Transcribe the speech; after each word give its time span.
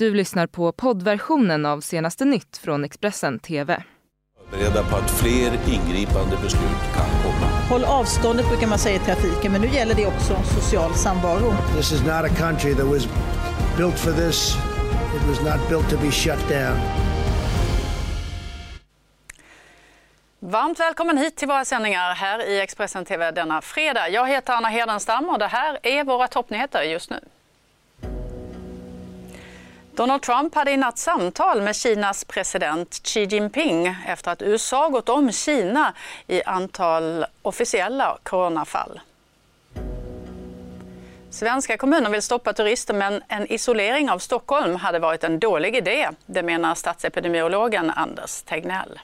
Du 0.00 0.14
lyssnar 0.14 0.46
på 0.46 0.72
poddversionen 0.72 1.66
av 1.66 1.80
senaste 1.80 2.24
nytt 2.24 2.56
från 2.56 2.84
Expressen 2.84 3.38
TV. 3.38 3.82
Beredda 4.50 4.84
på 4.84 4.96
att 4.96 5.10
fler 5.10 5.52
ingripande 5.68 6.36
beslut 6.42 6.82
kan 6.94 7.22
komma. 7.22 7.46
Håll 7.68 7.84
avståndet 7.84 8.48
brukar 8.48 8.66
man 8.66 8.78
säga 8.78 8.96
i 8.96 8.98
trafiken, 8.98 9.52
men 9.52 9.60
nu 9.60 9.68
gäller 9.68 9.94
det 9.94 10.06
också 10.06 10.42
social 10.60 10.94
samvaro. 10.94 11.52
This 11.76 11.92
is 11.92 12.00
not 12.00 12.10
a 12.10 12.28
country 12.38 12.74
that 12.74 12.86
was 12.86 13.08
built 13.76 13.98
for 13.98 14.12
this. 14.12 14.56
It 15.16 15.28
was 15.28 15.40
not 15.40 15.68
built 15.68 15.90
to 15.90 15.96
be 15.96 16.10
shut 16.10 16.48
down. 16.48 16.76
Varmt 20.38 20.80
välkommen 20.80 21.18
hit 21.18 21.36
till 21.36 21.48
våra 21.48 21.64
sändningar 21.64 22.14
här 22.14 22.48
i 22.48 22.60
Expressen 22.60 23.04
TV 23.04 23.30
denna 23.30 23.62
fredag. 23.62 24.08
Jag 24.08 24.28
heter 24.28 24.52
Anna 24.52 24.68
Hedenstam 24.68 25.28
och 25.28 25.38
det 25.38 25.46
här 25.46 25.78
är 25.82 26.04
våra 26.04 26.28
toppnyheter 26.28 26.82
just 26.82 27.10
nu. 27.10 27.20
Donald 30.00 30.22
Trump 30.22 30.54
hade 30.54 30.70
i 30.70 30.76
natt 30.76 30.98
samtal 30.98 31.62
med 31.62 31.76
Kinas 31.76 32.24
president 32.24 33.00
Xi 33.02 33.24
Jinping 33.24 33.96
efter 34.06 34.30
att 34.30 34.42
USA 34.42 34.88
gått 34.88 35.08
om 35.08 35.32
Kina 35.32 35.94
i 36.26 36.42
antal 36.42 37.26
officiella 37.42 38.18
coronafall. 38.22 39.00
Svenska 41.30 41.76
kommuner 41.76 42.10
vill 42.10 42.22
stoppa 42.22 42.52
turister 42.52 42.94
men 42.94 43.22
en 43.28 43.52
isolering 43.52 44.10
av 44.10 44.18
Stockholm 44.18 44.76
hade 44.76 44.98
varit 44.98 45.24
en 45.24 45.38
dålig 45.38 45.76
idé. 45.76 46.08
Det 46.26 46.42
menar 46.42 46.74
statsepidemiologen 46.74 47.90
Anders 47.90 48.42
Tegnell. 48.42 49.00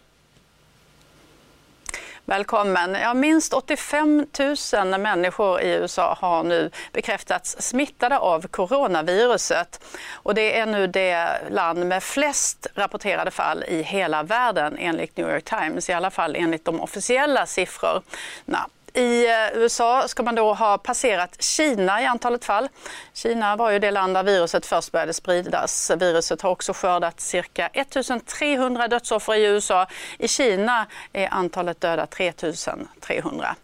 Välkommen. 2.29 2.95
Ja, 2.95 3.15
minst 3.15 3.53
85 3.53 4.27
000 4.73 5.01
människor 5.01 5.61
i 5.61 5.73
USA 5.73 6.19
har 6.21 6.45
nu 6.45 6.71
bekräftats 6.93 7.57
smittade 7.59 8.19
av 8.19 8.47
coronaviruset. 8.47 9.85
Och 10.13 10.35
det 10.35 10.59
är 10.59 10.67
nu 10.67 10.87
det 10.87 11.41
land 11.51 11.87
med 11.87 12.03
flest 12.03 12.67
rapporterade 12.75 13.31
fall 13.31 13.65
i 13.69 13.83
hela 13.83 14.23
världen 14.23 14.77
enligt 14.79 15.17
New 15.17 15.29
York 15.29 15.45
Times, 15.45 15.91
i 15.91 15.93
alla 15.93 16.11
fall 16.11 16.37
enligt 16.37 16.65
de 16.65 16.81
officiella 16.81 17.47
siffrorna. 17.47 18.67
I 18.97 19.27
eh, 19.27 19.59
USA 19.59 20.09
ska 20.09 20.23
man 20.23 20.35
då 20.35 20.55
ha 20.55 20.79
passerat 20.79 21.43
Kina 21.43 22.03
i 22.03 22.07
antalet 22.07 22.45
fall. 22.45 22.69
Kina 23.15 23.57
var 23.57 23.71
ju 23.71 23.79
det 23.79 23.91
land 23.91 24.15
där 24.15 24.23
viruset 24.23 24.67
först 24.67 24.93
började 24.93 25.13
spridas. 25.13 25.91
Viruset 25.99 26.43
har 26.43 26.51
också 26.51 26.73
skördat 26.73 27.21
cirka 27.21 27.67
1300 27.67 28.89
dödsoffer 28.89 29.35
i 29.35 29.45
USA. 29.45 29.87
I 30.19 30.29
Kina 30.29 30.87
är 31.13 31.29
antalet 31.31 31.81
döda 31.81 32.07
3300. 32.07 33.57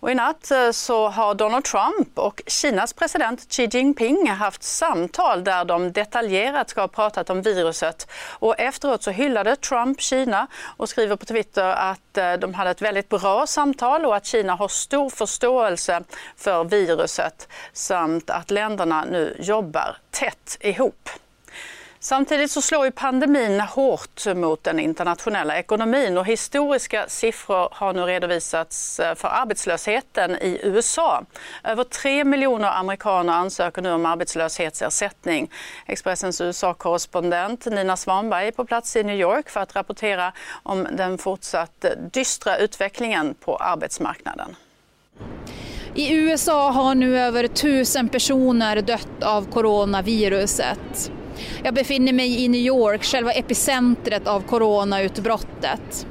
Och 0.00 0.10
I 0.10 0.14
natt 0.14 0.50
eh, 0.50 0.70
så 0.70 1.08
har 1.08 1.34
Donald 1.34 1.64
Trump 1.64 2.18
och 2.18 2.42
Kinas 2.46 2.92
president 2.92 3.46
Xi 3.48 3.68
Jinping 3.72 4.30
haft 4.30 4.62
samtal 4.62 5.44
där 5.44 5.64
de 5.64 5.92
detaljerat 5.92 6.70
ska 6.70 6.80
ha 6.80 6.88
pratat 6.88 7.30
om 7.30 7.42
viruset. 7.42 8.10
Och 8.30 8.60
efteråt 8.60 9.02
så 9.02 9.10
hyllade 9.10 9.56
Trump 9.56 10.00
Kina 10.00 10.46
och 10.76 10.88
skriver 10.88 11.16
på 11.16 11.26
Twitter 11.26 11.64
att 11.64 12.18
eh, 12.18 12.32
de 12.32 12.54
hade 12.54 12.70
ett 12.70 12.82
väldigt 12.82 13.08
bra 13.08 13.46
samtal 13.46 14.06
och 14.06 14.16
att 14.16 14.26
Kina 14.26 14.54
har 14.54 14.68
stor 14.68 15.10
förståelse 15.10 16.02
för 16.36 16.64
viruset 16.64 17.48
samt 17.72 18.30
att 18.30 18.50
länderna 18.50 19.04
nu 19.04 19.36
jobbar 19.40 19.96
tätt 20.10 20.56
ihop. 20.60 21.08
Samtidigt 22.00 22.50
så 22.50 22.62
slår 22.62 22.84
ju 22.84 22.90
pandemin 22.90 23.60
hårt 23.60 24.26
mot 24.34 24.64
den 24.64 24.78
internationella 24.78 25.58
ekonomin 25.58 26.18
och 26.18 26.26
historiska 26.26 27.04
siffror 27.08 27.68
har 27.72 27.92
nu 27.92 28.02
redovisats 28.02 29.00
eh, 29.00 29.14
för 29.14 29.28
arbetslösheten 29.28 30.30
i 30.30 30.60
USA. 30.62 31.24
Över 31.64 31.84
3 31.84 32.24
miljoner 32.24 32.70
amerikaner 32.70 33.32
ansöker 33.32 33.82
nu 33.82 33.92
om 33.92 34.06
arbetslöshetsersättning. 34.06 35.50
Expressens 35.86 36.40
USA-korrespondent 36.40 37.66
Nina 37.66 37.96
Svanberg 37.96 38.48
är 38.48 38.52
på 38.52 38.64
plats 38.64 38.96
i 38.96 39.02
New 39.02 39.20
York 39.20 39.50
för 39.50 39.60
att 39.60 39.76
rapportera 39.76 40.32
om 40.62 40.86
den 40.92 41.18
fortsatt 41.18 41.84
dystra 42.12 42.56
utvecklingen 42.56 43.34
på 43.34 43.56
arbetsmarknaden. 43.56 44.56
I 45.94 46.14
USA 46.14 46.70
har 46.70 46.94
nu 46.94 47.18
över 47.18 47.46
tusen 47.46 48.08
personer 48.08 48.82
dött 48.82 49.22
av 49.22 49.50
coronaviruset. 49.50 51.10
Jag 51.64 51.74
befinner 51.74 52.12
mig 52.12 52.44
i 52.44 52.48
New 52.48 52.60
York, 52.60 53.04
själva 53.04 53.32
epicentret 53.32 54.26
av 54.26 54.40
coronautbrottet. 54.40 56.06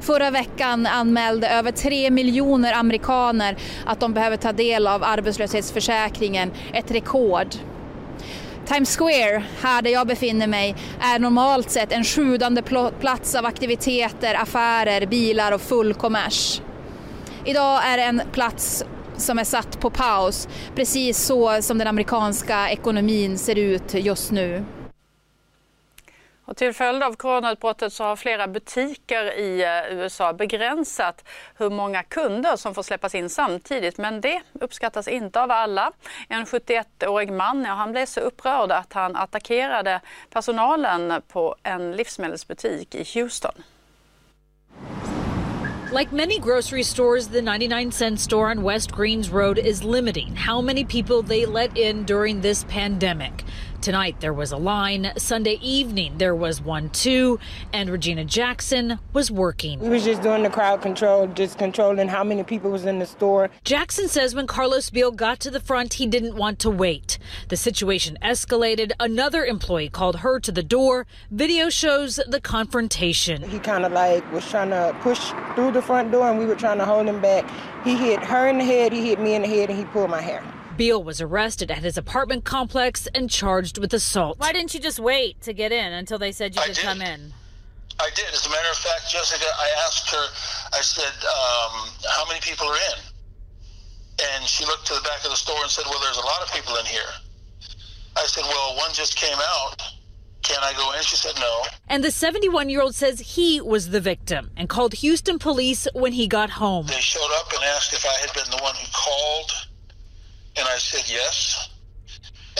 Förra 0.00 0.30
veckan 0.30 0.86
anmälde 0.86 1.48
över 1.48 1.72
tre 1.72 2.10
miljoner 2.10 2.72
amerikaner 2.72 3.56
att 3.86 4.00
de 4.00 4.12
behöver 4.12 4.36
ta 4.36 4.52
del 4.52 4.86
av 4.86 5.04
arbetslöshetsförsäkringen, 5.04 6.52
ett 6.72 6.90
rekord. 6.90 7.46
Times 8.66 8.96
Square, 8.96 9.44
här 9.62 9.82
där 9.82 9.90
jag 9.90 10.06
befinner 10.06 10.46
mig, 10.46 10.74
är 11.00 11.18
normalt 11.18 11.70
sett 11.70 11.92
en 11.92 12.04
sjudande 12.04 12.62
plats 13.00 13.34
av 13.34 13.46
aktiviteter, 13.46 14.34
affärer, 14.34 15.06
bilar 15.06 15.52
och 15.52 15.60
full 15.60 15.94
kommers. 15.94 16.60
Idag 17.44 17.80
är 17.86 17.96
det 17.96 18.02
en 18.02 18.22
plats 18.32 18.84
som 19.16 19.38
är 19.38 19.44
satt 19.44 19.80
på 19.80 19.90
paus, 19.90 20.48
precis 20.74 21.18
så 21.18 21.62
som 21.62 21.78
den 21.78 21.88
amerikanska 21.88 22.70
ekonomin 22.70 23.38
ser 23.38 23.58
ut 23.58 23.94
just 23.94 24.30
nu. 24.30 24.64
Och 26.44 26.56
till 26.56 26.72
följd 26.72 27.02
av 27.02 27.14
coronautbrottet 27.16 27.92
så 27.92 28.04
har 28.04 28.16
flera 28.16 28.48
butiker 28.48 29.38
i 29.38 29.62
eh, 29.62 29.98
USA 29.98 30.32
begränsat 30.32 31.24
hur 31.58 31.70
många 31.70 32.02
kunder 32.02 32.56
som 32.56 32.74
får 32.74 32.82
släppas 32.82 33.14
in 33.14 33.30
samtidigt. 33.30 33.98
Men 33.98 34.20
det 34.20 34.42
uppskattas 34.52 35.08
inte 35.08 35.42
av 35.42 35.50
alla. 35.50 35.92
En 36.28 36.44
71-årig 36.44 37.32
man 37.32 37.64
ja, 37.64 37.72
han 37.72 37.92
blev 37.92 38.06
så 38.06 38.20
upprörd 38.20 38.72
att 38.72 38.92
han 38.92 39.16
attackerade 39.16 40.00
personalen 40.30 41.22
på 41.28 41.56
en 41.62 41.92
livsmedelsbutik 41.92 42.94
i 42.94 43.20
Houston. 43.20 43.62
Like 45.92 46.10
many 46.10 46.38
grocery 46.38 46.84
stores, 46.84 47.28
the 47.28 47.42
99 47.42 47.92
cent 47.92 48.18
store 48.18 48.48
on 48.48 48.62
West 48.62 48.92
Greens 48.92 49.28
Road 49.28 49.58
is 49.58 49.84
limiting 49.84 50.34
how 50.34 50.62
many 50.62 50.84
people 50.84 51.20
they 51.20 51.44
let 51.44 51.76
in 51.76 52.04
during 52.04 52.40
this 52.40 52.64
pandemic. 52.64 53.44
Tonight 53.82 54.20
there 54.20 54.32
was 54.32 54.52
a 54.52 54.56
line. 54.56 55.10
Sunday 55.16 55.58
evening 55.60 56.18
there 56.18 56.36
was 56.36 56.62
one 56.62 56.88
too. 56.90 57.40
And 57.72 57.90
Regina 57.90 58.24
Jackson 58.24 59.00
was 59.12 59.28
working. 59.28 59.80
We 59.80 59.88
was 59.88 60.04
just 60.04 60.22
doing 60.22 60.44
the 60.44 60.50
crowd 60.50 60.82
control, 60.82 61.26
just 61.26 61.58
controlling 61.58 62.06
how 62.06 62.22
many 62.22 62.44
people 62.44 62.70
was 62.70 62.84
in 62.84 63.00
the 63.00 63.06
store. 63.06 63.50
Jackson 63.64 64.06
says 64.06 64.36
when 64.36 64.46
Carlos 64.46 64.88
Beal 64.88 65.10
got 65.10 65.40
to 65.40 65.50
the 65.50 65.58
front, 65.58 65.94
he 65.94 66.06
didn't 66.06 66.36
want 66.36 66.60
to 66.60 66.70
wait. 66.70 67.18
The 67.48 67.56
situation 67.56 68.16
escalated. 68.22 68.92
Another 69.00 69.44
employee 69.44 69.88
called 69.88 70.20
her 70.20 70.38
to 70.38 70.52
the 70.52 70.62
door. 70.62 71.04
Video 71.32 71.68
shows 71.68 72.20
the 72.28 72.40
confrontation. 72.40 73.42
He 73.42 73.58
kind 73.58 73.84
of 73.84 73.90
like 73.90 74.30
was 74.32 74.48
trying 74.48 74.70
to 74.70 74.96
push 75.00 75.32
through 75.56 75.72
the 75.72 75.82
front 75.82 76.12
door 76.12 76.30
and 76.30 76.38
we 76.38 76.46
were 76.46 76.54
trying 76.54 76.78
to 76.78 76.84
hold 76.84 77.08
him 77.08 77.20
back. 77.20 77.50
He 77.82 77.96
hit 77.96 78.22
her 78.22 78.46
in 78.46 78.58
the 78.58 78.64
head, 78.64 78.92
he 78.92 79.08
hit 79.08 79.18
me 79.18 79.34
in 79.34 79.42
the 79.42 79.48
head, 79.48 79.70
and 79.70 79.76
he 79.76 79.84
pulled 79.86 80.08
my 80.08 80.22
hair. 80.22 80.40
Beal 80.76 81.02
was 81.02 81.20
arrested 81.20 81.70
at 81.70 81.78
his 81.78 81.96
apartment 81.96 82.44
complex 82.44 83.06
and 83.14 83.28
charged 83.30 83.78
with 83.78 83.92
assault. 83.94 84.38
Why 84.38 84.52
didn't 84.52 84.74
you 84.74 84.80
just 84.80 84.98
wait 84.98 85.40
to 85.42 85.52
get 85.52 85.72
in 85.72 85.92
until 85.92 86.18
they 86.18 86.32
said 86.32 86.54
you 86.54 86.62
I 86.62 86.66
could 86.66 86.76
did. 86.76 86.84
come 86.84 87.02
in? 87.02 87.32
I 88.00 88.10
did. 88.14 88.26
As 88.32 88.46
a 88.46 88.50
matter 88.50 88.70
of 88.70 88.76
fact, 88.76 89.10
Jessica, 89.10 89.44
I 89.58 89.68
asked 89.86 90.10
her, 90.10 90.26
I 90.76 90.80
said, 90.80 91.12
um, 91.24 91.88
how 92.10 92.26
many 92.28 92.40
people 92.40 92.66
are 92.66 92.76
in? 92.76 93.04
And 94.34 94.44
she 94.44 94.64
looked 94.64 94.86
to 94.86 94.94
the 94.94 95.00
back 95.02 95.24
of 95.24 95.30
the 95.30 95.36
store 95.36 95.60
and 95.62 95.70
said, 95.70 95.84
well, 95.88 96.00
there's 96.00 96.16
a 96.16 96.24
lot 96.24 96.42
of 96.42 96.52
people 96.52 96.76
in 96.76 96.86
here. 96.86 97.10
I 98.16 98.24
said, 98.26 98.44
well, 98.44 98.76
one 98.76 98.92
just 98.92 99.16
came 99.16 99.38
out. 99.38 99.76
Can 100.42 100.58
I 100.62 100.72
go 100.74 100.92
in? 100.92 101.02
She 101.02 101.16
said 101.16 101.34
no. 101.38 101.62
And 101.88 102.02
the 102.02 102.10
71 102.10 102.68
year 102.68 102.82
old 102.82 102.94
says 102.94 103.20
he 103.20 103.60
was 103.60 103.90
the 103.90 104.00
victim 104.00 104.50
and 104.56 104.68
called 104.68 104.94
Houston 104.94 105.38
police 105.38 105.86
when 105.94 106.12
he 106.12 106.26
got 106.26 106.50
home. 106.50 106.86
They 106.86 106.94
showed 107.00 107.30
up 107.38 107.52
and 107.52 107.62
asked 107.64 107.92
if 107.92 108.04
I 108.04 108.12
had 108.20 108.32
been 108.34 108.50
the 108.50 108.62
one 108.62 108.74
who 108.74 108.86
called, 108.92 109.52
and 110.56 110.66
I 110.66 110.78
said 110.78 111.10
yes. 111.10 111.68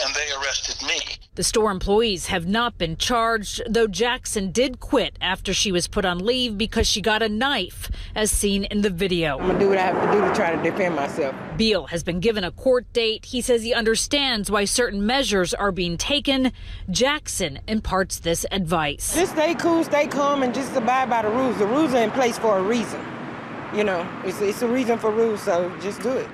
And 0.03 0.13
they 0.15 0.31
arrested 0.31 0.87
me. 0.87 0.99
The 1.35 1.43
store 1.43 1.69
employees 1.69 2.25
have 2.27 2.47
not 2.47 2.79
been 2.79 2.97
charged, 2.97 3.61
though 3.69 3.85
Jackson 3.85 4.51
did 4.51 4.79
quit 4.79 5.15
after 5.21 5.53
she 5.53 5.71
was 5.71 5.87
put 5.87 6.03
on 6.03 6.17
leave 6.17 6.57
because 6.57 6.87
she 6.87 6.99
got 6.99 7.21
a 7.21 7.29
knife, 7.29 7.91
as 8.15 8.31
seen 8.31 8.63
in 8.63 8.81
the 8.81 8.89
video. 8.89 9.37
I'm 9.37 9.47
gonna 9.47 9.59
do 9.59 9.69
what 9.69 9.77
I 9.77 9.81
have 9.83 10.11
to 10.11 10.11
do 10.11 10.27
to 10.27 10.33
try 10.33 10.55
to 10.55 10.63
defend 10.63 10.95
myself. 10.95 11.35
Beal 11.57 11.87
has 11.87 12.03
been 12.03 12.19
given 12.19 12.43
a 12.43 12.49
court 12.49 12.91
date. 12.91 13.25
He 13.25 13.39
says 13.39 13.61
he 13.61 13.71
understands 13.73 14.49
why 14.49 14.65
certain 14.65 15.05
measures 15.05 15.53
are 15.53 15.71
being 15.71 15.97
taken. 15.97 16.51
Jackson 16.89 17.59
imparts 17.67 18.17
this 18.17 18.47
advice. 18.51 19.13
Just 19.13 19.33
stay 19.33 19.53
cool, 19.53 19.83
stay 19.83 20.07
calm, 20.07 20.41
and 20.41 20.55
just 20.55 20.75
abide 20.75 21.07
by 21.07 21.21
the 21.21 21.29
rules. 21.29 21.59
The 21.59 21.67
rules 21.67 21.93
are 21.93 22.03
in 22.03 22.11
place 22.11 22.39
for 22.39 22.57
a 22.57 22.63
reason. 22.63 23.03
You 23.75 23.83
know, 23.83 24.07
it's, 24.23 24.41
it's 24.41 24.63
a 24.63 24.67
reason 24.67 24.97
for 24.97 25.11
rules, 25.11 25.43
so 25.43 25.71
just 25.81 26.01
do 26.01 26.11
it. 26.11 26.27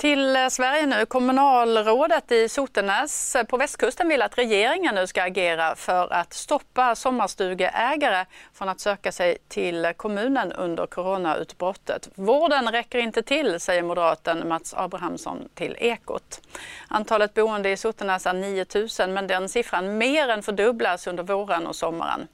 Till 0.00 0.36
eh, 0.36 0.48
Sverige 0.48 0.86
nu. 0.86 1.06
Kommunalrådet 1.06 2.32
i 2.32 2.48
Sotenäs 2.48 3.36
eh, 3.36 3.44
på 3.44 3.56
västkusten 3.56 4.08
vill 4.08 4.22
att 4.22 4.38
regeringen 4.38 4.94
nu 4.94 5.06
ska 5.06 5.22
agera 5.22 5.76
för 5.76 6.12
att 6.12 6.32
stoppa 6.32 6.94
sommarstugeägare 6.94 8.24
från 8.54 8.68
att 8.68 8.80
söka 8.80 9.12
sig 9.12 9.38
till 9.48 9.92
kommunen 9.96 10.52
under 10.52 10.86
coronautbrottet. 10.86 12.08
Vården 12.14 12.72
räcker 12.72 12.98
inte 12.98 13.22
till, 13.22 13.60
säger 13.60 13.82
moderaten 13.82 14.48
Mats 14.48 14.74
Abrahamsson 14.74 15.48
till 15.54 15.76
Ekot. 15.80 16.40
Antalet 16.88 17.34
boende 17.34 17.70
i 17.70 17.76
Sotenäs 17.76 18.26
är 18.26 18.32
9 18.32 18.66
000 18.98 19.10
men 19.10 19.26
den 19.26 19.48
siffran 19.48 19.98
mer 19.98 20.28
än 20.28 20.42
fördubblas 20.42 21.06
under 21.06 21.22
våren 21.22 21.66
och 21.66 21.76
sommaren. 21.76 22.28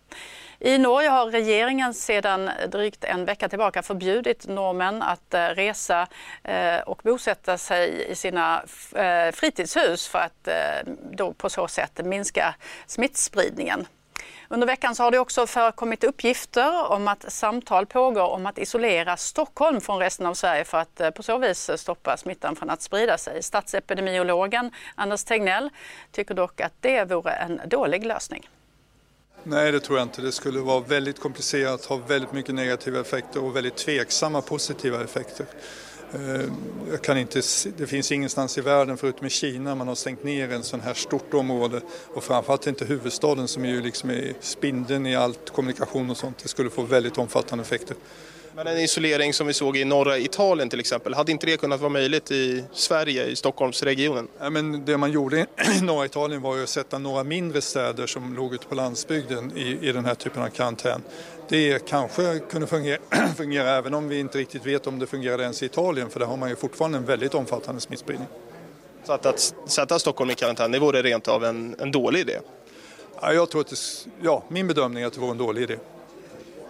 I 0.60 0.78
Norge 0.78 1.08
har 1.08 1.26
regeringen 1.26 1.94
sedan 1.94 2.50
drygt 2.68 3.04
en 3.04 3.24
vecka 3.24 3.48
tillbaka 3.48 3.82
förbjudit 3.82 4.46
norrmän 4.48 5.02
att 5.02 5.34
eh, 5.34 5.40
resa 5.40 6.06
eh, 6.44 6.78
och 6.80 7.00
bosätta 7.04 7.58
sig 7.58 8.10
i 8.10 8.14
sina 8.14 8.62
eh, 8.94 9.32
fritidshus 9.32 10.08
för 10.08 10.18
att 10.18 10.48
då 11.12 11.32
på 11.32 11.50
så 11.50 11.68
sätt 11.68 12.00
minska 12.04 12.54
smittspridningen. 12.86 13.86
Under 14.48 14.66
veckan 14.66 14.94
så 14.94 15.02
har 15.02 15.10
det 15.10 15.18
också 15.18 15.46
förekommit 15.46 16.04
uppgifter 16.04 16.92
om 16.92 17.08
att 17.08 17.32
samtal 17.32 17.86
pågår 17.86 18.28
om 18.28 18.46
att 18.46 18.58
isolera 18.58 19.16
Stockholm 19.16 19.80
från 19.80 19.98
resten 19.98 20.26
av 20.26 20.34
Sverige 20.34 20.64
för 20.64 20.78
att 20.78 21.14
på 21.14 21.22
så 21.22 21.38
vis 21.38 21.70
stoppa 21.76 22.16
smittan 22.16 22.56
från 22.56 22.70
att 22.70 22.82
sprida 22.82 23.18
sig. 23.18 23.42
Statsepidemiologen 23.42 24.70
Anders 24.94 25.24
Tegnell 25.24 25.70
tycker 26.12 26.34
dock 26.34 26.60
att 26.60 26.72
det 26.80 27.04
vore 27.04 27.32
en 27.32 27.60
dålig 27.66 28.06
lösning. 28.06 28.48
Nej, 29.48 29.72
det 29.72 29.80
tror 29.80 29.98
jag 29.98 30.06
inte. 30.06 30.22
Det 30.22 30.32
skulle 30.32 30.60
vara 30.60 30.80
väldigt 30.80 31.20
komplicerat, 31.20 31.84
ha 31.84 31.96
väldigt 31.96 32.32
mycket 32.32 32.54
negativa 32.54 33.00
effekter 33.00 33.44
och 33.44 33.56
väldigt 33.56 33.76
tveksamma 33.76 34.40
positiva 34.40 35.04
effekter. 35.04 35.46
Eh, 36.12 36.50
jag 36.90 37.02
kan 37.02 37.18
inte, 37.18 37.42
det 37.76 37.86
finns 37.86 38.12
ingenstans 38.12 38.58
i 38.58 38.60
världen 38.60 38.96
förutom 38.96 39.26
i 39.26 39.30
Kina 39.30 39.74
man 39.74 39.88
har 39.88 39.94
stängt 39.94 40.24
ner 40.24 40.52
en 40.52 40.62
sån 40.62 40.80
här 40.80 40.94
stort 40.94 41.34
område 41.34 41.80
och 42.14 42.24
framförallt 42.24 42.66
inte 42.66 42.84
huvudstaden 42.84 43.48
som 43.48 43.64
är 43.64 43.68
ju 43.68 43.82
liksom 43.82 44.10
är 44.10 44.34
spindeln 44.40 45.06
i 45.06 45.16
allt 45.16 45.50
kommunikation 45.50 46.10
och 46.10 46.16
sånt. 46.16 46.38
Det 46.42 46.48
skulle 46.48 46.70
få 46.70 46.82
väldigt 46.82 47.18
omfattande 47.18 47.62
effekter. 47.62 47.96
Men 48.56 48.66
en 48.66 48.78
isolering 48.78 49.32
som 49.32 49.46
vi 49.46 49.52
såg 49.52 49.76
i 49.76 49.84
norra 49.84 50.18
Italien 50.18 50.68
till 50.68 50.80
exempel, 50.80 51.14
hade 51.14 51.32
inte 51.32 51.46
det 51.46 51.56
kunnat 51.56 51.80
vara 51.80 51.90
möjligt 51.90 52.30
i 52.30 52.64
Sverige, 52.72 53.26
i 53.26 53.36
Stockholmsregionen? 53.36 54.28
Ja, 54.38 54.50
men 54.50 54.84
det 54.84 54.96
man 54.96 55.12
gjorde 55.12 55.40
i 55.40 55.46
norra 55.82 56.04
Italien 56.04 56.42
var 56.42 56.56
ju 56.56 56.62
att 56.62 56.68
sätta 56.68 56.98
några 56.98 57.24
mindre 57.24 57.60
städer 57.60 58.06
som 58.06 58.34
låg 58.34 58.54
ute 58.54 58.66
på 58.66 58.74
landsbygden 58.74 59.56
i, 59.56 59.88
i 59.88 59.92
den 59.92 60.04
här 60.04 60.14
typen 60.14 60.42
av 60.42 60.48
karantän. 60.48 61.02
Det 61.48 61.88
kanske 61.88 62.38
kunde 62.38 62.66
fungera, 62.66 62.98
fungera 63.36 63.70
även 63.70 63.94
om 63.94 64.08
vi 64.08 64.20
inte 64.20 64.38
riktigt 64.38 64.66
vet 64.66 64.86
om 64.86 64.98
det 64.98 65.06
fungerade 65.06 65.42
ens 65.42 65.62
i 65.62 65.66
Italien 65.66 66.10
för 66.10 66.20
där 66.20 66.26
har 66.26 66.36
man 66.36 66.48
ju 66.48 66.56
fortfarande 66.56 66.98
en 66.98 67.04
väldigt 67.04 67.34
omfattande 67.34 67.80
smittspridning. 67.80 68.28
Så 69.04 69.12
att, 69.12 69.26
att 69.26 69.54
sätta 69.66 69.98
Stockholm 69.98 70.30
i 70.30 70.34
karantän, 70.34 70.72
det 70.72 70.78
vore 70.78 71.02
rent 71.02 71.28
av 71.28 71.44
en, 71.44 71.76
en 71.78 71.92
dålig 71.92 72.20
idé? 72.20 72.38
Ja, 73.20 73.32
jag 73.32 73.50
tror 73.50 73.60
att 73.60 73.68
det, 73.68 73.76
ja, 74.22 74.44
min 74.48 74.66
bedömning 74.66 75.02
är 75.02 75.06
att 75.06 75.12
det 75.12 75.20
vore 75.20 75.30
en 75.30 75.38
dålig 75.38 75.62
idé. 75.62 75.76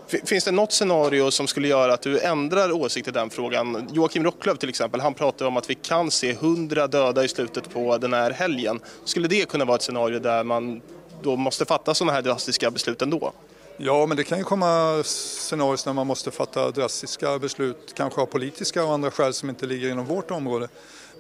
Finns 0.06 0.44
det 0.44 0.53
något 0.53 0.73
scenario 0.73 1.31
som 1.31 1.47
skulle 1.47 1.69
göra 1.69 1.94
att 1.94 2.03
du 2.03 2.20
ändrar 2.20 2.73
åsikt 2.73 3.08
i 3.08 3.11
den 3.11 3.31
frågan? 3.31 3.88
Joakim 3.93 4.25
Rocklöv 4.25 4.56
till 4.56 4.69
exempel, 4.69 5.00
han 5.00 5.14
pratar 5.14 5.47
om 5.47 5.56
att 5.56 5.70
vi 5.70 5.75
kan 5.75 6.11
se 6.11 6.31
100 6.31 6.87
döda 6.87 7.25
i 7.25 7.29
slutet 7.29 7.70
på 7.70 7.99
den 7.99 8.12
här 8.12 8.31
helgen. 8.31 8.81
Skulle 9.05 9.29
det 9.29 9.49
kunna 9.49 9.64
vara 9.64 9.76
ett 9.76 9.82
scenario 9.82 10.19
där 10.19 10.44
man 10.44 10.81
då 11.23 11.37
måste 11.37 11.64
fatta 11.64 11.94
sådana 11.94 12.12
här 12.12 12.23
drastiska 12.23 12.70
beslut 12.70 13.03
ändå? 13.03 13.32
Ja, 13.76 14.06
men 14.06 14.17
det 14.17 14.25
kan 14.25 14.38
ju 14.38 14.44
komma 14.44 15.03
scenarier 15.05 15.87
när 15.87 15.93
man 15.93 16.06
måste 16.06 16.31
fatta 16.31 16.70
drastiska 16.70 17.38
beslut, 17.38 17.94
kanske 17.97 18.20
av 18.20 18.26
politiska 18.26 18.85
och 18.85 18.93
andra 18.93 19.11
skäl 19.11 19.32
som 19.32 19.49
inte 19.49 19.67
ligger 19.67 19.91
inom 19.91 20.06
vårt 20.06 20.31
område. 20.31 20.69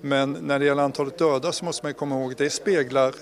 Men 0.00 0.32
när 0.32 0.58
det 0.58 0.64
gäller 0.64 0.82
antalet 0.82 1.18
döda 1.18 1.52
så 1.52 1.64
måste 1.64 1.86
man 1.86 1.94
komma 1.94 2.20
ihåg 2.20 2.32
att 2.32 2.38
det 2.38 2.50
speglar 2.50 3.14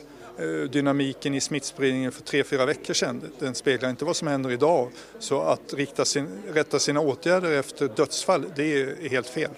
dynamiken 0.70 1.34
i 1.34 1.40
smittspridningen 1.40 2.12
för 2.12 2.22
tre, 2.22 2.44
fyra 2.44 2.66
veckor 2.66 2.94
sedan. 2.94 3.22
Den 3.38 3.54
speglar 3.54 3.90
inte 3.90 4.04
vad 4.04 4.16
som 4.16 4.28
händer 4.28 4.50
idag. 4.50 4.90
Så 5.18 5.40
att 5.40 5.74
rikta 5.74 6.04
sin, 6.04 6.28
rätta 6.52 6.78
sina 6.78 7.00
åtgärder 7.00 7.50
efter 7.50 7.88
dödsfall, 7.88 8.44
det 8.56 8.80
är 8.80 9.08
helt 9.08 9.26
fel. 9.26 9.50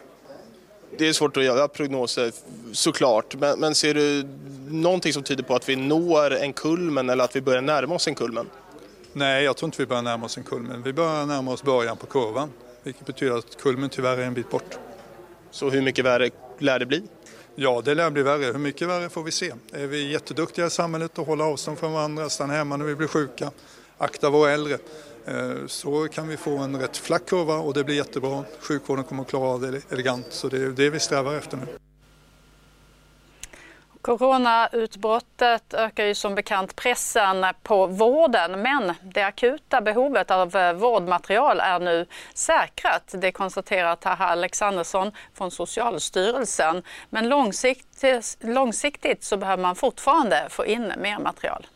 Det 0.98 1.08
är 1.08 1.12
svårt 1.12 1.36
att 1.36 1.44
göra 1.44 1.68
prognoser 1.68 2.32
såklart, 2.72 3.34
men, 3.34 3.60
men 3.60 3.74
ser 3.74 3.94
du 3.94 4.28
någonting 4.68 5.12
som 5.12 5.22
tyder 5.22 5.42
på 5.42 5.54
att 5.54 5.68
vi 5.68 5.76
når 5.76 6.30
en 6.34 6.52
kulmen 6.52 7.10
eller 7.10 7.24
att 7.24 7.36
vi 7.36 7.40
börjar 7.40 7.62
närma 7.62 7.94
oss 7.94 8.08
en 8.08 8.14
kulmen? 8.14 8.46
Nej, 9.12 9.44
jag 9.44 9.56
tror 9.56 9.68
inte 9.68 9.82
vi 9.82 9.86
börjar 9.86 10.02
närma 10.02 10.26
oss 10.26 10.36
en 10.36 10.44
kulmen. 10.44 10.82
Vi 10.82 10.92
börjar 10.92 11.26
närma 11.26 11.52
oss 11.52 11.62
början 11.62 11.96
på 11.96 12.06
kurvan, 12.06 12.52
vilket 12.82 13.06
betyder 13.06 13.38
att 13.38 13.56
kulmen 13.56 13.90
tyvärr 13.90 14.18
är 14.18 14.24
en 14.24 14.34
bit 14.34 14.50
bort. 14.50 14.78
Så 15.50 15.70
hur 15.70 15.82
mycket 15.82 16.04
värre 16.04 16.30
lär 16.58 16.78
det 16.78 16.86
bli? 16.86 17.02
Ja, 17.58 17.82
det 17.84 17.94
lär 17.94 18.10
bli 18.10 18.22
värre. 18.22 18.44
Hur 18.44 18.58
mycket 18.58 18.88
värre 18.88 19.08
får 19.08 19.22
vi 19.22 19.30
se. 19.30 19.52
Är 19.72 19.86
vi 19.86 20.12
jätteduktiga 20.12 20.66
i 20.66 20.70
samhället 20.70 21.18
att 21.18 21.26
hålla 21.26 21.44
avstånd 21.44 21.78
från 21.78 21.92
varandra, 21.92 22.28
stanna 22.28 22.52
hemma 22.52 22.76
när 22.76 22.84
vi 22.84 22.94
blir 22.94 23.08
sjuka, 23.08 23.50
akta 23.98 24.30
våra 24.30 24.50
äldre, 24.50 24.78
eh, 25.24 25.66
så 25.66 26.08
kan 26.08 26.28
vi 26.28 26.36
få 26.36 26.56
en 26.58 26.80
rätt 26.80 26.96
flack 26.96 27.26
kurva 27.26 27.56
och 27.56 27.74
det 27.74 27.84
blir 27.84 27.96
jättebra. 27.96 28.44
Sjukvården 28.60 29.04
kommer 29.04 29.22
att 29.22 29.28
klara 29.28 29.48
av 29.48 29.60
det 29.60 29.92
elegant, 29.92 30.26
så 30.30 30.48
det 30.48 30.56
är 30.56 30.68
det 30.68 30.90
vi 30.90 31.00
strävar 31.00 31.34
efter 31.34 31.56
nu. 31.56 31.66
Coronautbrottet 34.06 35.74
ökar 35.74 36.04
ju 36.04 36.14
som 36.14 36.34
bekant 36.34 36.76
pressen 36.76 37.46
på 37.62 37.86
vården 37.86 38.62
men 38.62 38.94
det 39.02 39.22
akuta 39.22 39.80
behovet 39.80 40.30
av 40.30 40.56
eh, 40.56 40.72
vårdmaterial 40.72 41.60
är 41.60 41.78
nu 41.78 42.06
säkrat. 42.34 43.14
Det 43.18 43.32
konstaterar 43.32 43.96
Taha 43.96 44.26
Alexandersson 44.26 45.12
från 45.34 45.50
Socialstyrelsen. 45.50 46.82
Men 47.10 47.28
långsiktigt, 47.28 48.36
långsiktigt 48.40 49.24
så 49.24 49.36
behöver 49.36 49.62
man 49.62 49.76
fortfarande 49.76 50.46
få 50.50 50.66
in 50.66 50.92
mer 50.98 51.18
material. 51.18 51.66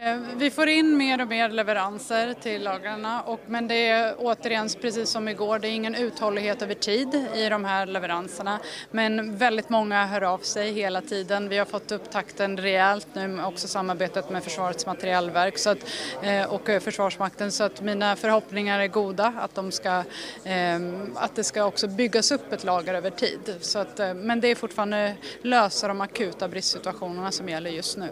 Eh, 0.00 0.16
vi 0.36 0.50
får 0.50 0.68
in 0.68 0.96
mer 0.96 1.20
och 1.22 1.28
mer 1.28 1.48
leveranser 1.48 2.34
till 2.34 2.62
lagrarna 2.62 3.38
men 3.46 3.68
det 3.68 3.88
är 3.88 4.14
återigen 4.18 4.68
precis 4.80 5.10
som 5.10 5.28
igår, 5.28 5.58
det 5.58 5.68
är 5.68 5.72
ingen 5.72 5.94
uthållighet 5.94 6.62
över 6.62 6.74
tid 6.74 7.26
i 7.34 7.48
de 7.48 7.64
här 7.64 7.86
leveranserna. 7.86 8.60
Men 8.90 9.36
väldigt 9.36 9.68
många 9.68 10.06
hör 10.06 10.22
av 10.22 10.38
sig 10.38 10.72
hela 10.72 11.00
tiden. 11.00 11.48
Vi 11.48 11.58
har 11.58 11.64
fått 11.64 11.92
upp 11.92 12.10
takten 12.10 12.56
rejält 12.56 13.06
nu 13.12 13.28
med 13.28 13.46
också 13.46 13.68
samarbetet 13.68 14.30
med 14.30 14.44
Försvarets 14.44 14.86
materielverk 14.86 15.58
så 15.58 15.70
att, 15.70 15.90
eh, 16.22 16.52
och 16.52 16.68
eh, 16.68 16.80
Försvarsmakten 16.80 17.52
så 17.52 17.64
att 17.64 17.80
mina 17.80 18.16
förhoppningar 18.16 18.80
är 18.80 18.88
goda 18.88 19.34
att, 19.38 19.54
de 19.54 19.72
ska, 19.72 20.02
ehm, 20.44 21.16
att 21.16 21.36
det 21.36 21.44
ska 21.44 21.64
också 21.64 21.88
byggas 21.88 22.30
upp 22.30 22.52
ett 22.52 22.64
lager 22.64 22.94
över 22.94 23.10
tid. 23.10 23.56
Så 23.60 23.78
att, 23.78 23.98
men 23.98 24.40
det 24.40 24.48
är 24.48 24.54
fortfarande 24.54 25.14
lösa 25.42 25.88
de 25.88 26.00
akuta 26.00 26.48
bristsituationerna 26.48 27.32
som 27.32 27.48
gäller 27.48 27.70
just 27.70 27.96
nu 27.96 28.08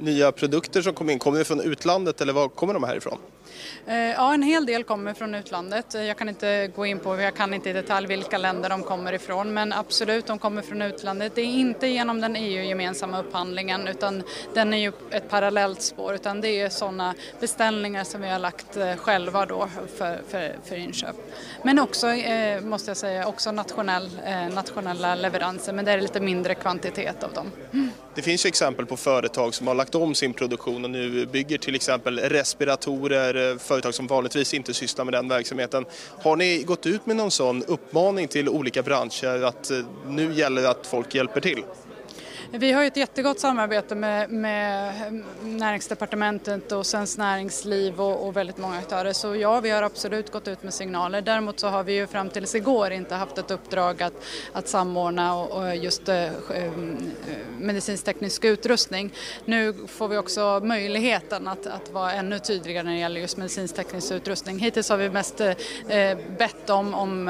nya 0.00 0.32
produkter 0.32 0.82
som 0.82 0.94
kommer 0.94 1.12
in, 1.12 1.18
kommer 1.18 1.38
det 1.38 1.44
från 1.44 1.60
utlandet 1.60 2.20
eller 2.20 2.32
var 2.32 2.48
kommer 2.48 2.74
de 2.74 2.84
här 2.84 2.96
ifrån? 2.96 3.18
Eh, 3.86 3.96
ja, 3.96 4.34
en 4.34 4.42
hel 4.42 4.66
del 4.66 4.84
kommer 4.84 5.14
från 5.14 5.34
utlandet. 5.34 5.94
Eh, 5.94 6.02
jag 6.04 6.16
kan 6.16 6.28
inte 6.28 6.70
gå 6.76 6.86
in 6.86 6.98
på, 6.98 7.20
jag 7.20 7.34
kan 7.34 7.54
inte 7.54 7.70
i 7.70 7.72
detalj 7.72 8.06
vilka 8.06 8.38
länder 8.38 8.70
de 8.70 8.82
kommer 8.82 9.12
ifrån, 9.12 9.54
men 9.54 9.72
absolut, 9.72 10.26
de 10.26 10.38
kommer 10.38 10.62
från 10.62 10.82
utlandet. 10.82 11.34
Det 11.34 11.40
är 11.40 11.44
inte 11.44 11.86
genom 11.86 12.20
den 12.20 12.36
EU-gemensamma 12.36 13.20
upphandlingen, 13.20 13.88
utan 13.88 14.22
den 14.54 14.74
är 14.74 14.78
ju 14.78 14.92
ett 15.10 15.28
parallellt 15.28 15.82
spår, 15.82 16.14
utan 16.14 16.40
det 16.40 16.60
är 16.60 16.68
sådana 16.68 17.14
beställningar 17.40 18.04
som 18.04 18.20
vi 18.20 18.28
har 18.28 18.38
lagt 18.38 18.76
eh, 18.76 18.96
själva 18.96 19.46
då 19.46 19.68
för, 19.96 20.20
för, 20.28 20.56
för 20.64 20.76
inköp. 20.76 21.16
Men 21.64 21.78
också, 21.78 22.08
eh, 22.08 22.60
måste 22.60 22.90
jag 22.90 22.96
säga, 22.96 23.26
också 23.26 23.52
nationell, 23.52 24.10
nationella 24.54 25.14
leveranser, 25.14 25.72
men 25.72 25.84
det 25.84 25.92
är 25.92 26.00
lite 26.00 26.20
mindre 26.20 26.54
kvantitet 26.54 27.22
av 27.22 27.32
dem. 27.32 27.50
Det 28.14 28.22
finns 28.22 28.46
ju 28.46 28.48
exempel 28.48 28.86
på 28.86 28.96
företag 28.96 29.54
som 29.54 29.66
har 29.66 29.74
lagt 29.74 29.94
om 29.94 30.14
sin 30.14 30.32
produktion 30.32 30.84
och 30.84 30.90
nu 30.90 31.26
bygger 31.26 31.58
till 31.58 31.74
exempel 31.74 32.18
respiratorer, 32.18 33.34
Eh, 33.40 33.58
företag 33.58 33.94
som 33.94 34.06
vanligtvis 34.06 34.54
inte 34.54 34.74
sysslar 34.74 35.04
med 35.04 35.14
den 35.14 35.28
verksamheten. 35.28 35.84
Har 36.22 36.36
ni 36.36 36.62
gått 36.62 36.86
ut 36.86 37.06
med 37.06 37.16
någon 37.16 37.30
sån 37.30 37.64
uppmaning 37.64 38.28
till 38.28 38.48
olika 38.48 38.82
branscher 38.82 39.42
att 39.42 39.70
eh, 39.70 39.78
nu 40.08 40.32
gäller 40.34 40.62
det 40.62 40.70
att 40.70 40.86
folk 40.86 41.14
hjälper 41.14 41.40
till? 41.40 41.62
Vi 42.52 42.72
har 42.72 42.84
ett 42.84 42.96
jättegott 42.96 43.40
samarbete 43.40 43.94
med, 43.94 44.30
med 44.30 45.22
näringsdepartementet 45.42 46.72
och 46.72 46.86
Svenskt 46.86 47.18
Näringsliv 47.18 48.00
och, 48.00 48.26
och, 48.26 48.36
väldigt 48.36 48.58
många 48.58 48.78
aktörer. 48.78 49.12
Så 49.12 49.36
ja, 49.36 49.60
vi 49.60 49.70
har 49.70 49.82
absolut 49.82 50.32
gått 50.32 50.48
ut 50.48 50.62
med 50.62 50.74
signaler. 50.74 51.22
Däremot 51.22 51.60
så 51.60 51.68
har 51.68 51.84
vi 51.84 51.92
ju 51.92 52.06
fram 52.06 52.28
tills 52.28 52.54
igår 52.54 52.90
inte 52.90 53.14
haft 53.14 53.38
ett 53.38 53.50
uppdrag 53.50 54.02
att, 54.02 54.12
att 54.52 54.68
samordna 54.68 55.34
och, 55.34 55.50
och 55.50 55.76
just 55.76 56.08
eh, 56.08 56.24
eh 56.24 56.72
medicinsk-teknisk 57.58 58.44
utrustning. 58.44 59.12
Nu 59.44 59.74
får 59.86 60.08
vi 60.08 60.18
också 60.18 60.60
möjligheten 60.64 61.48
att, 61.48 61.66
att 61.66 61.90
vara 61.90 62.12
ännu 62.12 62.38
tydligare 62.38 62.82
när 62.82 62.92
det 62.92 62.98
gäller 62.98 63.20
just 63.20 63.36
medicinsk-teknisk 63.36 64.12
utrustning. 64.12 64.58
Hittills 64.58 64.88
har 64.88 64.96
vi 64.96 65.10
mest 65.10 65.40
eh, 65.40 65.50
eh 65.88 66.18
bett 66.38 66.70
om, 66.70 66.94
om 66.94 67.28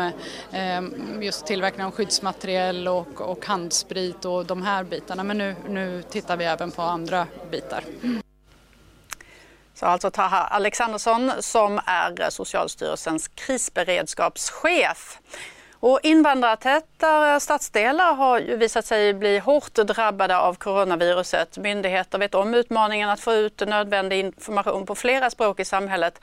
eh, 0.53 0.83
just 1.21 1.47
tillverkning 1.47 1.87
av 1.87 1.91
skyddsmaterial 1.91 2.89
och, 2.89 3.21
och 3.21 3.47
handsprit 3.47 4.25
och 4.25 4.47
de 4.47 4.63
här 4.63 4.85
bitarna 4.85 5.10
bitarna 5.11 5.25
men 5.25 5.39
nu, 5.39 5.57
nu 5.69 6.03
tittar 6.03 6.37
vi 6.37 6.45
även 6.45 6.71
på 6.71 6.83
andra 6.83 7.27
bitar. 7.51 7.85
Så 9.75 9.87
alltså 9.87 10.11
Taha 10.11 10.47
Alexandersson 10.47 11.33
som 11.41 11.81
är 11.87 12.31
Socialstyrelsens 12.31 13.29
krisberedskapschef. 13.29 15.19
Och 15.81 16.01
invandrartäta 16.03 17.41
stadsdelar 17.41 18.15
har 18.15 18.39
ju 18.39 18.57
visat 18.57 18.87
sig 18.87 19.15
bli 19.15 19.39
hårt 19.39 19.75
drabbade 19.75 20.39
av 20.39 20.55
coronaviruset. 20.55 21.59
Myndigheter 21.59 22.19
vet 22.19 22.35
om 22.35 22.55
utmaningen 22.55 23.11
att 23.11 23.21
få 23.21 23.33
ut 23.33 23.61
nödvändig 23.67 24.21
information 24.21 24.87
på 24.87 24.95
flera 24.95 25.31
språk 25.31 25.61
i 25.61 25.65
samhället. 25.65 26.21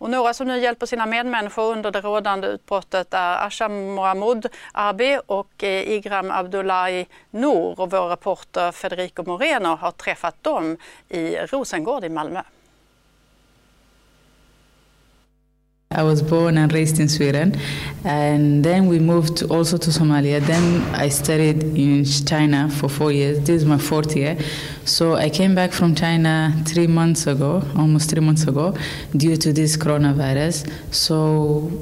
Och 0.00 0.10
några 0.10 0.34
som 0.34 0.46
nu 0.46 0.58
hjälper 0.58 0.86
sina 0.86 1.06
medmänniskor 1.06 1.72
under 1.72 1.90
det 1.90 2.00
rådande 2.00 2.46
utbrottet 2.48 3.14
är 3.14 3.46
Asha 3.46 3.68
Mohamud 3.68 4.46
Arbi 4.72 5.18
och 5.26 5.64
eh, 5.64 5.90
Igram 5.90 6.30
Abdullahi 6.30 7.06
Nour. 7.30 7.80
Och 7.80 7.90
vår 7.90 8.08
reporter 8.08 8.72
Federico 8.72 9.22
Moreno 9.22 9.68
har 9.68 9.90
träffat 9.90 10.42
dem 10.42 10.76
i 11.08 11.36
Rosengård 11.36 12.04
i 12.04 12.08
Malmö. 12.08 12.42
I 15.92 16.04
was 16.04 16.22
born 16.22 16.56
and 16.56 16.72
raised 16.72 17.00
in 17.00 17.08
Sweden, 17.08 17.56
and 18.04 18.64
then 18.64 18.86
we 18.86 19.00
moved 19.00 19.42
also 19.50 19.76
to 19.76 19.90
Somalia. 19.90 20.38
Then 20.38 20.82
I 20.94 21.08
studied 21.08 21.64
in 21.76 22.04
China 22.04 22.70
for 22.70 22.88
four 22.88 23.10
years. 23.10 23.40
This 23.40 23.62
is 23.62 23.64
my 23.64 23.76
fourth 23.76 24.14
year. 24.14 24.38
So 24.84 25.16
I 25.16 25.28
came 25.30 25.56
back 25.56 25.72
from 25.72 25.96
China 25.96 26.54
three 26.64 26.86
months 26.86 27.26
ago, 27.26 27.64
almost 27.76 28.08
three 28.08 28.20
months 28.20 28.46
ago, 28.46 28.72
due 29.16 29.36
to 29.38 29.52
this 29.52 29.76
coronavirus. 29.76 30.70
So 30.94 31.72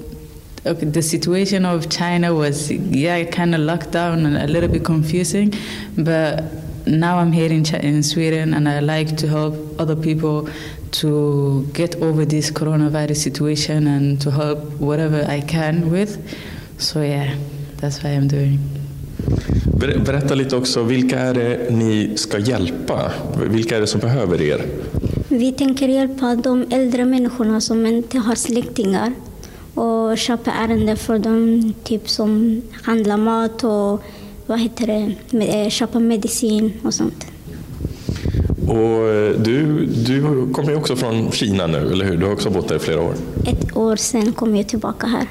okay, 0.65 0.87
the 0.87 1.03
situation 1.03 1.67
of 1.67 1.91
China 1.91 2.33
was, 2.33 2.71
yeah, 2.71 3.23
kind 3.25 3.55
of 3.55 3.61
locked 3.61 3.91
down 3.91 4.25
and 4.25 4.39
a 4.39 4.47
little 4.47 4.71
bit 4.71 4.87
confusing, 4.87 5.53
but 5.99 6.45
now 6.87 7.19
I'm 7.19 7.33
here 7.33 7.53
in 7.53 8.03
Sweden 8.03 8.55
and 8.55 8.71
I 8.71 8.81
like 8.81 9.19
to 9.19 9.29
help 9.29 9.79
other 9.79 9.95
people 9.95 10.49
to 10.91 11.65
get 11.75 12.03
over 12.03 12.25
this 12.25 12.51
coronavirus 12.51 13.17
situation 13.17 13.87
and 13.87 14.21
to 14.21 14.31
help 14.31 14.59
whatever 14.81 15.25
I 15.29 15.41
can 15.41 15.91
with. 15.91 16.19
So 16.79 17.03
yeah, 17.03 17.35
that's 17.81 18.03
what 18.03 18.13
I'm 18.13 18.29
doing. 18.29 18.59
Berätta 20.05 20.35
lite 20.35 20.57
också, 20.57 20.83
vilka 20.83 21.19
är 21.19 21.35
det 21.35 21.71
ni 21.71 22.17
ska 22.17 22.39
hjälpa? 22.39 23.13
Vilka 23.51 23.77
är 23.77 23.81
det 23.81 23.87
som 23.87 24.01
behöver 24.01 24.43
er? 24.43 24.65
Vi 25.29 25.53
tänker 25.53 25.89
hjälpa 25.89 26.35
de 26.35 26.67
äldre 26.71 27.05
människorna 27.05 27.61
som 27.61 27.87
inte 27.87 28.19
har 28.19 28.35
släktingar 28.35 29.13
och 29.75 30.19
köpa 30.19 30.51
ärenden 30.51 30.97
för 30.97 31.19
dem, 31.19 31.73
typ 31.85 32.09
som 32.09 32.63
handla 32.83 33.17
mat 33.17 33.65
och 33.65 34.03
vad 34.47 34.61
heter 34.61 34.87
det, 35.31 35.39
eh, 35.47 35.69
köpa 35.69 35.99
medicin 35.99 36.73
och 36.85 36.95
sånt. 36.95 37.27
Och 38.69 39.09
eh, 39.09 39.41
du, 39.41 39.87
du 39.87 40.23
kommer 40.53 40.71
ju 40.71 40.77
också 40.77 40.97
från 40.97 41.33
Kina 41.33 41.67
nu, 41.67 41.93
eller 41.93 42.05
hur? 42.05 42.17
Du 42.17 42.27
har 42.27 42.33
också 42.33 42.51
bott 42.51 42.69
där 42.69 42.77
i 42.77 42.79
flera 42.79 43.01
år. 43.01 43.15
Ett 43.47 43.77
år 43.77 43.97
sedan 43.97 44.33
kom 44.33 44.57
jag 44.57 44.69
tillbaka 44.69 45.07
här. 45.07 45.27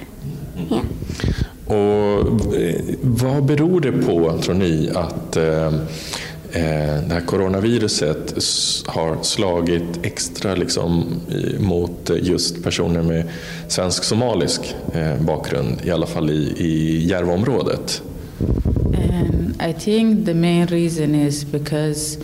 Ja. 0.69 0.81
Och 1.75 2.55
eh, 2.55 2.81
vad 3.01 3.45
beror 3.45 3.81
det 3.81 3.91
på, 3.91 4.39
tror 4.41 4.55
ni, 4.55 4.89
att 4.95 5.35
eh, 5.35 5.71
det 7.07 7.13
här 7.13 7.25
coronaviruset 7.25 8.33
har 8.85 9.17
slagit 9.21 9.99
extra 10.01 10.55
liksom, 10.55 11.05
mot 11.59 12.11
just 12.21 12.63
personer 12.63 13.01
med 13.01 13.23
svensk-somalisk 13.67 14.75
bakgrund, 15.19 15.81
i 15.83 15.91
alla 15.91 16.05
fall 16.05 16.29
i, 16.29 16.53
i 16.57 17.05
Järvaområdet? 17.07 18.01
Um, 18.39 19.53
I 19.69 19.73
think 19.73 20.25
the 20.25 20.33
main 20.33 20.67
reason 20.67 21.15
is 21.15 21.45
because 21.45 22.17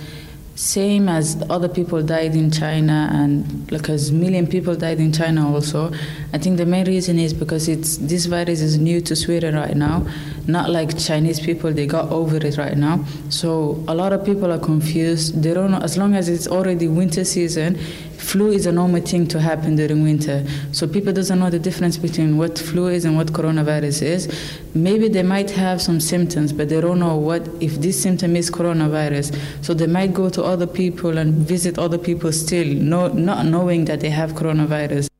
same 0.55 1.09
as 1.09 1.43
other 1.49 1.67
people 1.67 2.03
died 2.03 2.35
in 2.35 2.51
China 2.51 3.09
and 3.11 3.65
because 3.67 4.11
million 4.11 4.45
people 4.45 4.75
died 4.75 4.99
in 4.99 5.11
China 5.11 5.51
also. 5.51 5.91
I 6.31 6.37
think 6.37 6.57
the 6.57 6.65
main 6.65 6.85
reason 6.85 7.17
is 7.17 7.33
because 7.33 7.67
it's 7.67 7.97
this 7.97 8.27
virus 8.27 8.61
is 8.61 8.77
new 8.77 9.01
to 9.01 9.15
Sweden 9.15 9.55
right 9.55 9.75
now, 9.75 10.05
not 10.47 10.69
like 10.69 10.97
Chinese 10.97 11.39
people 11.39 11.71
they 11.71 11.85
got 11.85 12.09
over 12.11 12.37
it 12.37 12.57
right 12.57 12.77
now. 12.77 13.03
So 13.29 13.83
a 13.87 13.95
lot 13.95 14.13
of 14.13 14.25
people 14.25 14.51
are 14.51 14.59
confused. 14.59 15.41
They 15.41 15.53
don't 15.53 15.71
know 15.71 15.79
as 15.79 15.97
long 15.97 16.15
as 16.15 16.29
it's 16.29 16.47
already 16.47 16.87
winter 16.87 17.23
season, 17.23 17.77
flu 18.23 18.51
is 18.51 18.65
a 18.65 18.71
normal 18.71 19.01
thing 19.01 19.27
to 19.27 19.39
happen 19.39 19.75
during 19.75 20.03
winter. 20.03 20.45
So 20.71 20.87
people 20.87 21.13
doesn't 21.13 21.39
know 21.39 21.49
the 21.49 21.59
difference 21.59 21.97
between 21.97 22.37
what 22.37 22.57
flu 22.57 22.87
is 22.87 23.05
and 23.05 23.15
what 23.15 23.27
coronavirus 23.27 24.01
is. 24.01 24.51
Maybe 24.73 25.07
they 25.07 25.23
might 25.23 25.51
have 25.51 25.81
some 25.81 25.99
symptoms, 25.99 26.51
but 26.51 26.69
they 26.69 26.81
don't 26.81 26.99
know 26.99 27.15
what 27.15 27.47
if 27.61 27.75
this 27.75 28.01
symptom 28.01 28.35
is 28.35 28.49
coronavirus. 28.49 29.37
So 29.63 29.73
they 29.73 29.87
might 29.87 30.13
go 30.13 30.29
to 30.29 30.43
other 30.43 30.67
people 30.67 31.17
and 31.17 31.33
visit 31.33 31.77
other 31.77 31.97
people 31.97 32.31
still, 32.31 32.67
no, 32.67 33.07
not 33.09 33.45
knowing 33.45 33.85
that 33.85 33.99
they 33.99 34.09
have 34.09 34.33
coronavirus. 34.33 35.12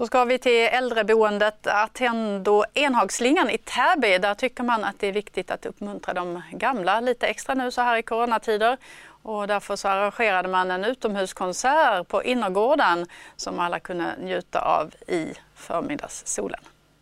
Så 0.00 0.06
ska 0.06 0.24
vi 0.24 0.38
till 0.38 0.68
äldreboendet 0.72 1.66
Attendo 1.66 2.64
Enhagsslingan 2.74 3.50
i 3.50 3.58
Täby. 3.58 4.18
Där 4.18 4.34
tycker 4.34 4.62
man 4.62 4.84
att 4.84 4.94
det 4.98 5.06
är 5.06 5.12
viktigt 5.12 5.50
att 5.50 5.66
uppmuntra 5.66 6.14
de 6.14 6.42
gamla 6.52 7.00
lite 7.00 7.26
extra 7.26 7.54
nu 7.54 7.70
så 7.70 7.80
här 7.80 7.96
i 7.96 8.02
coronatider. 8.02 8.76
Och 9.22 9.46
därför 9.46 9.76
så 9.76 9.88
arrangerade 9.88 10.48
man 10.48 10.70
en 10.70 10.84
utomhuskonsert 10.84 12.08
på 12.08 12.24
innergården 12.24 13.06
som 13.36 13.58
alla 13.58 13.80
kunde 13.80 14.04
njuta 14.20 14.60
av 14.60 14.94
i 15.06 15.26
förmiddagssolen. 15.54 16.60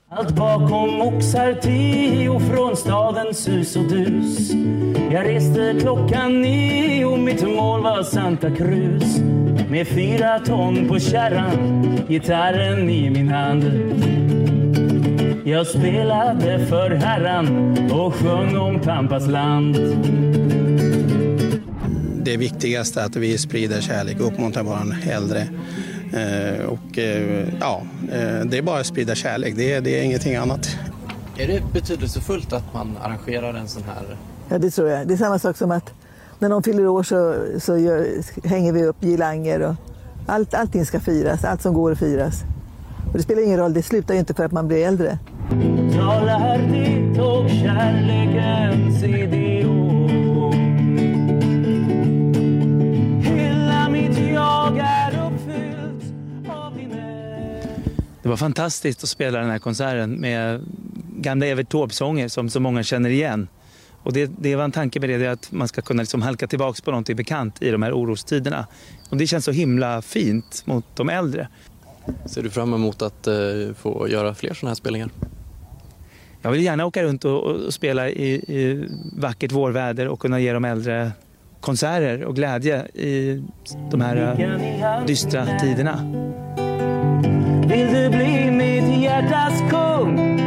Allt 0.09 0.31
bakom 0.31 1.01
oxar 1.01 1.55
Tio 1.55 2.41
från 2.41 2.77
stadens 2.77 3.45
sus 3.45 3.77
och 3.77 3.89
dus 3.89 4.51
Jag 5.11 5.27
reste 5.27 5.77
klockan 5.81 6.43
nio, 6.43 7.17
mitt 7.17 7.43
mål 7.43 7.83
var 7.83 8.03
Santa 8.03 8.57
Cruz 8.57 9.38
med 9.71 9.89
fyra 9.89 10.39
ton 10.39 10.89
på 10.89 10.99
kärran, 10.99 12.05
gitarren 12.09 12.91
i 12.91 13.11
min 13.11 13.29
hand 13.29 13.65
Jag 15.45 15.67
spelade 15.67 16.67
för 16.67 16.91
herran 16.91 17.77
och 17.93 18.15
sjöng 18.15 18.57
om 18.57 18.81
Pampas 18.81 19.27
land 19.27 19.77
det 22.31 22.37
viktigaste 22.37 23.01
är 23.01 23.05
att 23.05 23.17
vi 23.17 23.39
sprider 23.39 23.81
kärlek 23.81 24.21
och 24.21 24.27
uppmuntrar 24.27 24.63
våra 24.63 24.83
äldre. 25.11 25.41
Eh, 26.13 26.65
och 26.65 26.99
eh, 26.99 27.49
ja, 27.61 27.83
eh, 28.13 28.41
det 28.45 28.59
är 28.59 28.63
bara 28.63 28.81
att 28.81 28.87
sprida 28.87 29.15
kärlek, 29.15 29.57
det 29.57 29.73
är, 29.73 29.81
det 29.81 29.99
är 29.99 30.03
ingenting 30.03 30.37
annat. 30.37 30.77
Är 31.37 31.47
det 31.47 31.63
betydelsefullt 31.73 32.53
att 32.53 32.75
man 32.75 32.99
arrangerar 33.03 33.55
en 33.55 33.69
sån 33.69 33.83
här? 33.83 34.17
Ja, 34.49 34.59
det 34.59 34.71
tror 34.71 34.89
jag. 34.89 35.09
Det 35.09 35.15
är 35.15 35.19
samma 35.19 35.39
sak 35.39 35.57
som 35.57 35.71
att 35.71 35.95
när 36.39 36.49
någon 36.49 36.63
fyller 36.63 36.89
år 36.89 37.03
så, 37.03 37.35
så 37.61 37.79
gör, 37.79 38.07
hänger 38.49 38.73
vi 38.73 38.85
upp 38.85 38.97
girlanger 39.01 39.61
och 39.61 39.75
allt, 40.27 40.55
allting 40.55 40.87
ska 40.87 41.01
firas, 41.01 41.45
allt 41.45 41.63
som 41.63 41.75
går 41.75 41.93
att 41.93 41.99
firas. 41.99 42.45
Och 43.13 43.17
det 43.17 43.23
spelar 43.23 43.43
ingen 43.43 43.59
roll, 43.59 43.73
det 43.73 43.83
slutar 43.83 44.15
ju 44.15 44.21
inte 44.21 44.35
för 44.35 44.45
att 44.45 44.53
man 44.53 44.69
blir 44.69 44.87
äldre. 44.87 45.19
Talar 45.97 46.59
ditt 46.59 47.21
och 47.21 47.51
kärlekens 47.51 49.03
Det 58.29 58.31
var 58.31 58.37
fantastiskt 58.37 59.03
att 59.03 59.09
spela 59.09 59.39
den 59.39 59.51
här 59.51 59.59
konserten 59.59 60.21
med 60.21 60.67
gamla 61.17 61.47
Evert 61.47 61.69
Taube-sånger 61.69 62.29
som 62.29 62.49
så 62.49 62.61
många 62.61 62.83
känner 62.83 63.11
igen. 63.11 63.49
Och 64.03 64.13
det, 64.13 64.31
det 64.39 64.57
var 64.57 64.65
en 64.65 64.73
tanke 64.73 65.01
med 65.01 65.09
det, 65.09 65.19
det 65.19 65.27
att 65.27 65.53
man 65.53 65.69
ska 65.69 65.83
kunna 65.83 66.03
liksom 66.03 66.23
halka 66.23 66.47
tillbaka 66.47 66.83
på 66.85 66.91
någonting 66.91 67.17
bekant 67.17 67.63
i 67.63 67.71
de 67.71 67.83
här 67.83 67.93
orostiderna. 67.93 68.67
Och 69.11 69.17
det 69.17 69.27
känns 69.27 69.45
så 69.45 69.51
himla 69.51 70.03
fint 70.03 70.63
mot 70.67 70.85
de 70.95 71.09
äldre. 71.09 71.49
Ser 72.27 72.43
du 72.43 72.51
fram 72.51 72.75
emot 72.75 73.03
att 73.03 73.29
uh, 73.29 73.75
få 73.75 74.09
göra 74.09 74.35
fler 74.35 74.55
sådana 74.55 74.71
här 74.71 74.75
spelningar? 74.75 75.11
Jag 76.43 76.51
vill 76.51 76.63
gärna 76.63 76.87
åka 76.87 77.03
runt 77.03 77.25
och, 77.25 77.43
och 77.43 77.75
spela 77.75 78.09
i, 78.09 78.35
i, 78.35 78.89
vackert 79.13 79.53
vårväder 79.53 80.09
och 80.09 80.21
kunna 80.21 80.41
ge 80.41 80.53
de 80.53 80.65
äldre 80.65 81.13
konserter 81.61 82.25
och 82.25 82.37
glädje 82.37 82.87
i 82.87 83.43
de 83.91 84.01
här 84.01 84.41
uh, 84.41 85.07
dystra 85.07 85.59
tiderna. 85.59 85.99
Vill 87.69 87.87
du 87.87 88.09
bli 88.09 88.51
mitt 88.51 89.03
hjärtas 89.03 89.71
kung? 89.71 90.39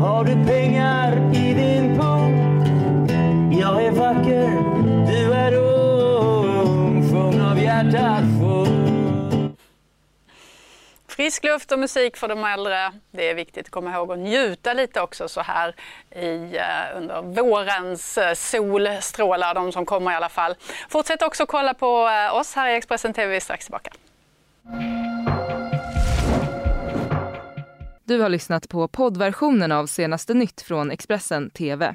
Har 0.00 0.24
du 0.24 0.46
pengar 0.46 1.34
vacker, 4.04 4.50
du 5.06 5.32
är 5.32 5.54
ung 5.54 7.10
Sjung 7.10 7.40
av 7.40 7.58
hjärtat 7.58 8.24
full 8.40 9.50
Frisk 11.08 11.44
luft 11.44 11.72
och 11.72 11.78
musik 11.78 12.16
för 12.16 12.28
de 12.28 12.44
äldre. 12.44 12.92
Det 13.10 13.30
är 13.30 13.34
viktigt 13.34 13.66
att 13.66 13.70
komma 13.70 13.94
ihåg 13.94 14.12
att 14.12 14.18
njuta 14.18 14.72
lite 14.72 15.00
också 15.00 15.28
så 15.28 15.40
här 15.40 15.74
i, 16.10 16.58
uh, 16.58 16.96
under 16.96 17.22
vårens 17.22 18.18
uh, 18.18 18.34
solstrålar, 18.34 19.54
de 19.54 19.72
som 19.72 19.86
kommer 19.86 20.12
i 20.12 20.14
alla 20.14 20.28
fall. 20.28 20.54
Fortsätt 20.88 21.22
också 21.22 21.46
kolla 21.46 21.74
på 21.74 22.06
uh, 22.06 22.40
oss 22.40 22.54
här 22.54 22.70
i 22.70 22.76
Expressen 22.76 23.12
TV, 23.12 23.28
vi 23.28 23.36
är 23.36 23.40
strax 23.40 23.64
tillbaka. 23.64 23.90
Du 28.04 28.20
har 28.20 28.28
lyssnat 28.28 28.68
på 28.68 28.88
poddversionen 28.88 29.72
av 29.72 29.86
senaste 29.86 30.34
nytt 30.34 30.62
från 30.62 30.90
Expressen 30.90 31.50
TV. 31.50 31.94